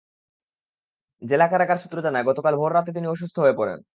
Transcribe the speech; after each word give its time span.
জেলা 1.21 1.45
কারাগার 1.47 1.77
সূত্র 1.77 1.97
জানায়, 2.01 2.23
গতকাল 2.23 2.53
ভোর 2.55 2.71
রাতে 2.73 2.91
তিনি 2.93 3.07
অসুস্থ 3.07 3.35
হয়ে 3.39 3.57
পড়েন। 3.57 3.81